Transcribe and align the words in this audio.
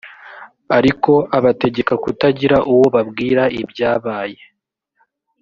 ariko 0.77 1.11
abategeka 1.37 1.93
kutagira 2.03 2.57
uwo 2.71 2.85
babwira 2.95 3.43
ibyabaye 3.61 4.41